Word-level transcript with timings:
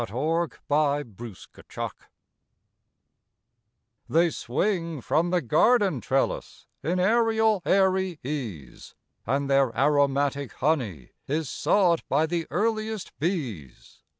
THE 0.07 0.11
MORNING 0.13 0.53
GLORIES 1.15 1.47
They 4.09 4.31
swing 4.31 4.99
from 4.99 5.29
the 5.29 5.41
garden 5.43 6.01
trellis 6.01 6.65
In 6.81 6.99
Ariel 6.99 7.61
airy 7.63 8.19
ease; 8.23 8.95
And 9.27 9.47
their 9.47 9.69
aromatic 9.77 10.53
honey 10.53 11.11
Is 11.27 11.49
sought 11.49 12.01
by 12.09 12.25
the 12.25 12.47
earliest 12.49 13.13
bees. 13.19 14.01